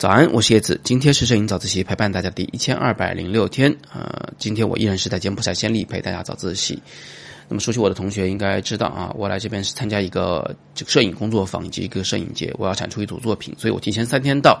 [0.00, 0.80] 早安，我是叶子。
[0.82, 3.70] 今天是摄影早自习陪伴大家第一千二百零六天。
[3.92, 6.82] 呃，今天我依然是在柬埔寨先例陪大家早自习。
[7.48, 14.58] 那么熟悉我的同学应该知道啊，我来这边是参加一个这个摄影工作坊以及一个摄影节，我要产出一组作品，所以我提前三天到。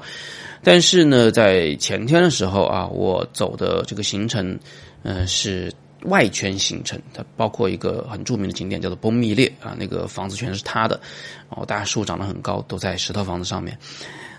[0.62, 4.58] 但是呢，在前天的时候啊，我走的这个行程，
[5.04, 5.72] 呃，是
[6.02, 11.00] 外圈行程，它包括一个很著名的景点叫做崩密列啊，那个房子全是塌的，
[11.48, 13.78] 然后大树长得很高，都在石头房子上面。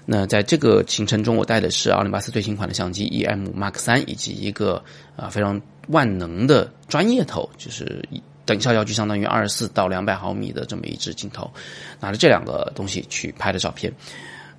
[0.05, 4.83] 那在这个行程中，我带的是奥林巴斯最新款的相机 EM Mark 三，以及一个
[5.15, 8.03] 啊非常万能的专业头，就是
[8.43, 11.49] 等效要距相当于二十四到两百毫米的这么一支镜头，
[11.99, 13.93] 拿着这两个东西去拍的照片。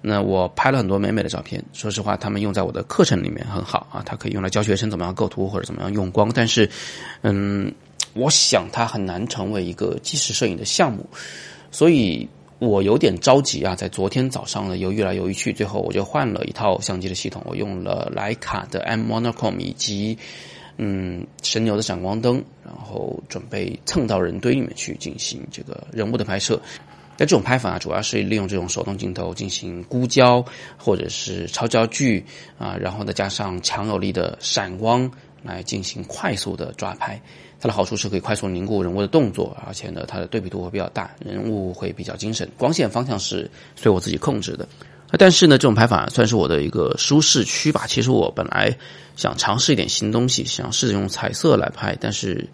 [0.00, 6.30] 那我拍了很多美美的照片，说实话，他们用在我的课程里面很好啊，它可以用来教学生怎么样构图或者怎么样用光。
[6.32, 6.70] 但是，
[7.22, 7.70] 嗯，
[8.14, 11.04] 我想它很难成为一个纪实摄影的项目，
[11.72, 12.28] 所以。
[12.62, 20.16] 我有点着急啊，在昨天早上呢犹豫来犹豫去，最后我就换了一套相机的系统，我用了徕卡的 M monochrome 以及
[20.76, 26.60] 嗯神牛的闪光灯，然后准备蹭到人堆里面去进行这个人物的拍摄。
[27.18, 30.44] 那这种拍法啊，主要是利用这种手动镜头进行估焦
[30.78, 32.24] 或者是超焦距
[32.58, 35.10] 啊，然后再加上强有力的闪光
[35.42, 37.20] 来进行快速的抓拍。
[37.60, 42.50] 它的好处是可以快速凝固人物的动作，而且呢，它的对比度会比较大，人物会比较精神。
[42.58, 44.66] 光线方向是随我自己控制的，
[45.16, 47.86] 但是呢，这种拍法算是我的一个舒适区吧。
[47.86, 48.76] 其实我本来
[49.14, 52.48] 想尝试一点新东西，想试着用彩色来拍，但是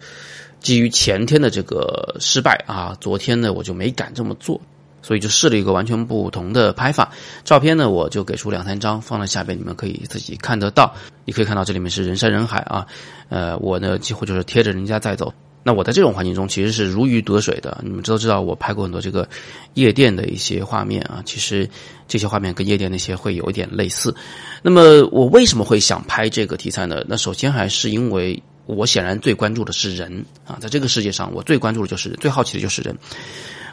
[0.59, 4.61] 基于前天的这个失败啊，昨天呢我就没敢这么做。
[5.01, 7.11] 所以就试了一个完全不同的拍法，
[7.43, 10.93] 照片呢我就给出两三张放在下边，你们可以自己看得到。
[11.25, 12.87] 你可以看到这里面是人山人海啊，
[13.29, 15.33] 呃，我呢几乎就是贴着人家在走。
[15.61, 17.79] 那我在这种环境中其实是如鱼得水的。
[17.83, 19.27] 你们都知道我拍过很多这个
[19.73, 21.69] 夜店的一些画面啊，其实
[22.07, 24.15] 这些画面跟夜店那些会有一点类似。
[24.63, 27.03] 那么我为什么会想拍这个题材呢？
[27.07, 28.41] 那首先还是因为
[28.75, 32.95] 我显然最关注的是人啊，在这个世界上我最关注的就是最好奇的就是人。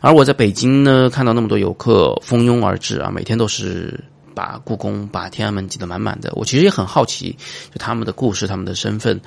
[0.00, 3.98] 而我在北京呢，看到那么多游客蜂拥而至啊，每天都是
[4.34, 6.30] 把故宫、把天安门挤得满满的。
[6.34, 7.36] 我其实也很好奇，
[7.72, 9.20] 就他们的故事、他们的身份，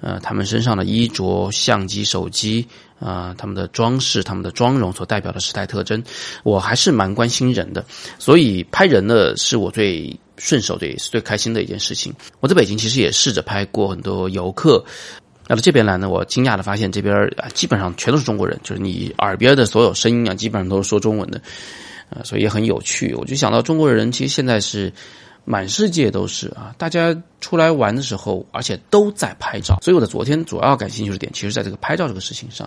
[0.00, 2.66] 呃，他们身上的衣着、相机、手机
[3.00, 6.02] 啊，他们的装饰、他们的妆容所代表的时代特征，
[6.44, 7.84] 我还是蛮关心人的。
[8.18, 12.12] 所以拍人呢，是我最顺手的，也是最开心的一件事情。
[12.40, 14.84] 我在北京其实也试着拍过很多游客。
[15.46, 21.40] 那到这边来呢，我惊讶的发现这边啊，基本上全都是中国人，就是你耳边的所有声音啊，基本上都是说中文的，
[22.08, 23.14] 呃，所以也很有趣。
[23.14, 24.90] 我就想到中国人其实现在是
[25.44, 29.78] 满世界都是啊，大家出来玩的时候，而且都在拍照。
[29.82, 32.66] 所以我在昨天主要感兴趣的点，其实在这个拍照这个事情上，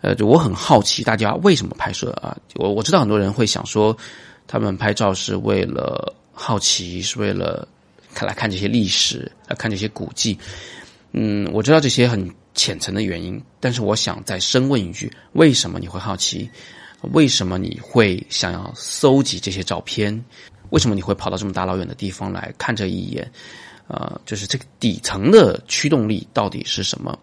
[0.00, 2.36] 呃，就我很好奇大家为什么拍摄啊？
[2.56, 3.96] 我我知道很多人会想说，
[4.48, 6.12] 他们拍照是为了
[6.44, 7.68] 好奇，是为了
[8.12, 10.36] 看来看这些历史，来看这些古迹。
[11.12, 16.50] 嗯，我知道这些很浅层的原因，但是我想再深问一句：为什么你会好奇？
[17.12, 20.12] 为什么你会想要搜集这些照片？
[20.70, 23.30] 为什么你会跑到这么大老远的地方来看这一眼？
[23.92, 27.16] 呃，就是这个底层的驱动力到底是什么？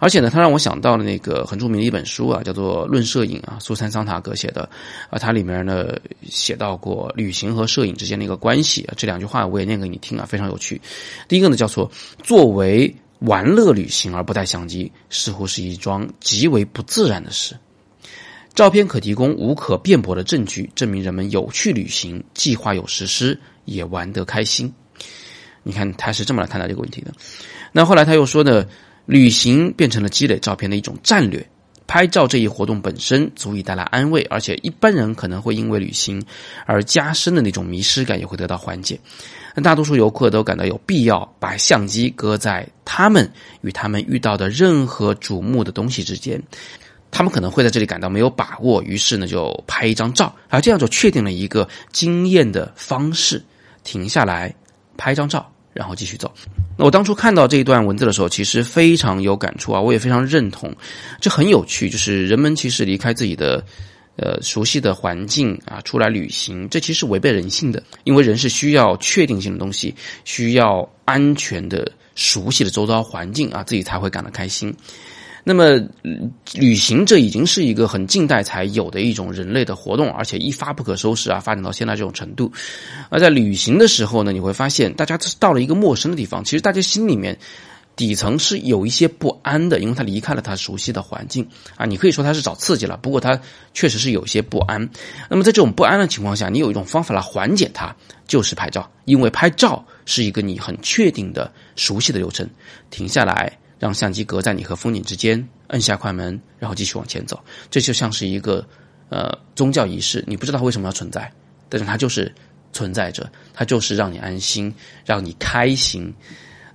[0.00, 4.68] 而且呢，它让我想到了那个很著名的一本书啊，叫做《论摄影》啊，苏珊·桑塔格写的
[5.08, 5.96] 啊，它里面呢
[6.28, 10.80] 写到过旅行和摄影之间的一个关系啊，这两句话我也念给你听啊，非常有趣。
[11.28, 11.90] 第一个呢叫做
[12.22, 12.94] 作为。
[13.22, 17.56] 玩乐旅行而不带相机，似乎是一桩极为不自然的事。
[18.54, 24.72] 照片可提供无可辩驳的证据，证明人们有去旅行，计划有实施，也玩得开心。
[25.68, 27.12] 你看，他是这么来看待这个问题的。
[27.72, 28.64] 那后来他又说呢，
[29.04, 31.46] 旅行变成了积累照片的一种战略。
[31.86, 36.22] 拍照这一活动本身足以带来安慰，而且一般人可能会因为旅行
[36.66, 38.98] 而加深的那种迷失感也会得到缓解。
[39.54, 43.30] 那大多数游客都感到有必要把相机搁在他们
[43.62, 46.42] 与他们遇到的任何瞩目的东西之间，
[47.10, 53.42] 他们可能会在这里感到没有把握，于是呢就拍一张照，而这样就确定了一个经验的方式：
[53.82, 54.54] 停下来
[54.98, 56.34] 拍一张照，然后继续走。
[56.76, 60.74] 那我当初看到这一段文字的时候，其实非常有感触啊，我也非常认同，
[61.20, 61.88] 这很有趣。
[61.88, 63.64] 就是人们其实离开自己的
[64.16, 69.94] 呃熟悉的环境啊，出来旅行，这其实违背人性的，因为人是需要确定性的东西，
[70.24, 74.74] 需要安全的、熟悉的周遭环境啊，自己才会感到开心。
[75.44, 75.80] 那么，
[76.54, 81.40] 旅行这已经是一个很近代才有的一种人类的活动，而且一发不可收拾啊！
[81.40, 82.52] 发展到现在这种程度，
[83.08, 87.38] 而在旅行的时候呢，你会发现，大家到了一个陌生的地方，其实大家心里面
[87.96, 91.86] 底层是有一些不安的，因为他离开了他熟悉的环境啊。
[91.86, 93.40] 你可以说他是找刺激了，不过他
[93.72, 94.88] 确实是有些不安。
[95.30, 97.96] 那么在这种不安的情况下，你有一种方法来缓解它，
[98.26, 102.48] 就是拍照，因为拍照是一个你很确定的、熟悉的流程。
[102.90, 107.38] 停下来，让相机隔在你和风景之间，摁下快门，然后继续往前走。
[107.70, 108.66] 这就像是一个
[109.08, 111.30] 呃宗教仪式，你不知道为什么要存在，
[111.68, 112.32] 但是它就是
[112.72, 116.14] 存在着，它就是让你安心，让你开心。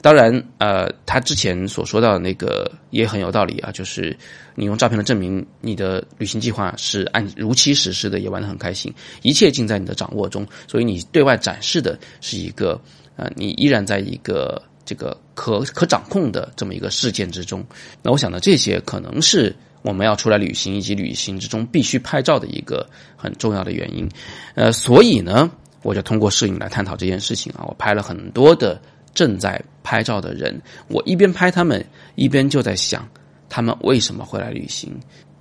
[0.01, 4.13] 当然，呃，他之前所说到的那个也很有道理啊，就是
[4.53, 12.77] 你用照片来证明你的旅行计划是按如期实施的，也玩得很开心，一切尽在你的掌握中，所以你对外展示的是一个，
[13.15, 17.63] 呃，你依然在一个这个可可掌控的这么一个事件之中。
[18.01, 24.09] 那我想呢，这些可能是我们要出来旅行以及旅行之中必须拍照的一个很重要的原因。
[24.55, 25.51] 呃，所以呢，
[25.81, 28.81] 我就通过摄影来探讨这件事情啊，我拍了很多的。
[29.15, 31.85] 正在拍照的人，我一边拍他们，
[32.15, 33.07] 一边就在想，
[33.47, 34.91] 他们为什么会来旅行？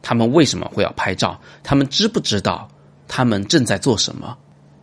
[0.02, 1.40] 他们为什么会要拍照？
[1.62, 2.68] 他们知不知道
[3.08, 4.36] 他们正在做什么？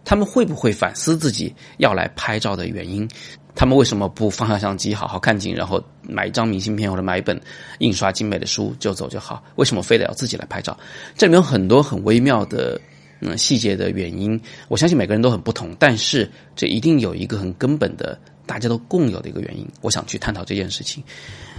[0.10, 3.08] 他们会不会反思自己要来拍照的原因？
[3.54, 7.40] 他们为什么不放下相机，好好看景，然后买一张明信片或者买一本
[7.78, 9.44] 印刷精美的书就走就好？
[9.58, 10.76] 为什么非得要自己来拍照？
[11.16, 12.82] 这里面有很多很微妙的
[13.20, 18.18] 嗯细节的原因，我相信每个人都很不同，但是这一定有一个很根本的。
[18.48, 21.04] 大家都共有的一个原因，我想去探讨这件事情，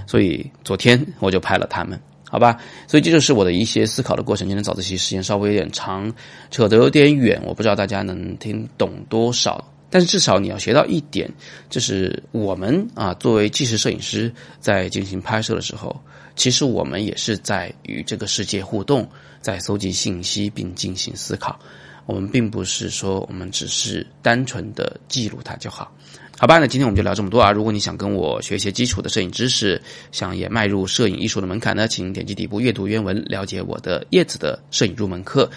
[0.08, 1.96] 所以昨天我就拍了他们，
[2.30, 2.56] 好吧？
[2.86, 4.46] 所以这就是我的一些思考的过程。
[4.46, 6.10] 今天早自习时间稍微有点长，
[6.50, 11.28] 扯得有点远，我不知道大家能听懂多少，但是至少你要学到一点，
[11.68, 16.00] 就是我们啊，作为纪实摄影师在进行拍摄的时候，
[16.36, 19.08] 其实我们也是在与这个世界互动，
[19.40, 21.58] 在搜集信息并进行思考。
[22.06, 25.92] 我们并不是说我们只是单纯的记录它就好。
[26.40, 27.52] 好吧，那今天我们就聊这么多啊！
[27.52, 29.78] 如果你想跟我学一些基础的摄影知识，
[30.10, 35.50] 想也迈入摄影艺术的门槛呢，请点击底部阅读原文，了解我的叶子的摄影入门课，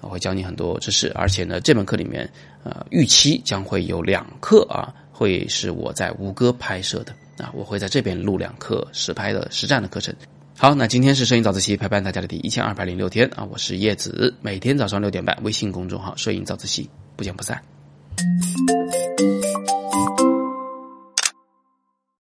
[0.00, 1.10] 我会教你很多知识。
[1.12, 2.30] 而且呢，这门课里面，
[2.62, 7.12] 呃，预期将会有两课啊，会是我在吴哥拍摄的
[7.44, 10.14] 啊，我会在这边录两课实拍的实战的课程。
[10.56, 16.88] 好，那今天是摄影早自习陪伴大家的第一千二百零六天啊，我是叶子，每天早上六点半，微信公众号“摄影早自习”，
[17.18, 17.60] 不见不散。
[18.18, 20.37] Thank you.